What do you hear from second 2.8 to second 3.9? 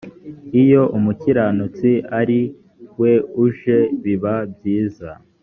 we uje